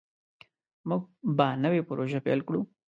موږ 0.87 1.01
به 1.37 1.47
نوې 1.63 1.81
پروژه 1.87 2.19
پیل 2.25 2.39
کړو. 2.47 2.61